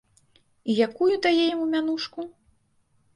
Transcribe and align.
І 0.69 0.77
якую 0.87 1.09
дае 1.25 1.41
яму 1.53 1.65
мянушку? 1.73 2.25